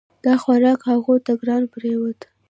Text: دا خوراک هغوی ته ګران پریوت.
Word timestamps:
دا 0.25 0.33
خوراک 0.43 0.79
هغوی 0.91 1.17
ته 1.25 1.31
ګران 1.41 1.63
پریوت. 1.73 2.19